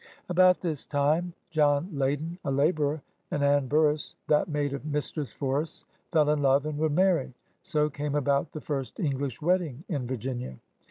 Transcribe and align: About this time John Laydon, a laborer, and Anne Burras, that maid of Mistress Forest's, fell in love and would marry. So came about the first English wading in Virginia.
About 0.29 0.61
this 0.61 0.83
time 0.83 1.33
John 1.51 1.87
Laydon, 1.93 2.39
a 2.43 2.49
laborer, 2.49 3.03
and 3.29 3.43
Anne 3.43 3.67
Burras, 3.69 4.15
that 4.29 4.49
maid 4.49 4.73
of 4.73 4.83
Mistress 4.83 5.31
Forest's, 5.31 5.85
fell 6.11 6.31
in 6.31 6.41
love 6.41 6.65
and 6.65 6.79
would 6.79 6.91
marry. 6.93 7.35
So 7.61 7.87
came 7.87 8.15
about 8.15 8.51
the 8.51 8.61
first 8.61 8.99
English 8.99 9.43
wading 9.43 9.83
in 9.89 10.07
Virginia. 10.07 10.57